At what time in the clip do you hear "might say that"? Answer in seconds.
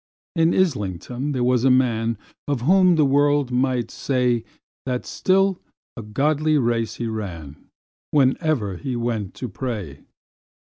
3.51-5.05